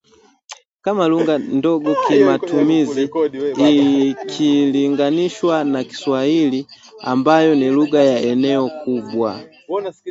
[0.83, 3.09] kama lugha ndogo kimatumizi
[4.11, 6.67] ikilinganishwa na Kiswahili
[7.01, 9.43] ambayo ni lugha ya eneo kubwa